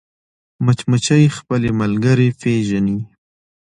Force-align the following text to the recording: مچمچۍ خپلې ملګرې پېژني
مچمچۍ 0.65 1.25
خپلې 1.37 1.69
ملګرې 1.81 2.29
پېژني 2.41 2.99